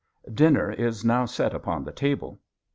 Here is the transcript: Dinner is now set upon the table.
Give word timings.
Dinner 0.33 0.71
is 0.71 1.05
now 1.05 1.25
set 1.25 1.53
upon 1.53 1.83
the 1.83 1.91
table. 1.91 2.39